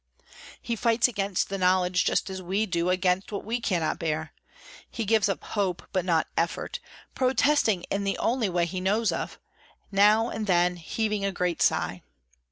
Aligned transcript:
He 0.59 0.75
fights 0.75 1.07
against 1.07 1.49
the 1.49 1.59
knowledge 1.59 2.05
just 2.05 2.27
as 2.31 2.41
we 2.41 2.65
do 2.65 2.89
against 2.89 3.31
what 3.31 3.45
we 3.45 3.61
cannot 3.61 3.99
bear; 3.99 4.33
he 4.89 5.05
gives 5.05 5.29
up 5.29 5.43
hope, 5.43 5.83
but 5.91 6.03
not 6.03 6.25
effort, 6.35 6.79
protesting 7.13 7.83
in 7.91 8.03
the 8.03 8.17
only 8.17 8.49
way 8.49 8.65
he 8.65 8.81
knows 8.81 9.11
of, 9.11 9.33
and 9.33 9.37
now 9.91 10.29
and 10.31 10.47
then 10.47 10.77
heaving 10.77 11.23
a 11.23 11.31
great 11.31 11.61
sigh. 11.61 12.01